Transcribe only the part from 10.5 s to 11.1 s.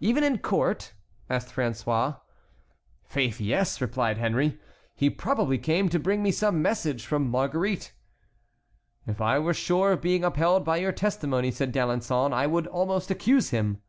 by your